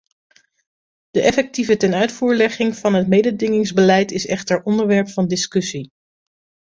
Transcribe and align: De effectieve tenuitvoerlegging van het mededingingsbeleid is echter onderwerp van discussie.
De 1.11 1.21
effectieve 1.21 1.77
tenuitvoerlegging 1.77 2.75
van 2.75 2.93
het 2.93 3.07
mededingingsbeleid 3.07 4.11
is 4.11 4.25
echter 4.27 4.63
onderwerp 4.63 5.09
van 5.09 5.27
discussie. 5.27 5.91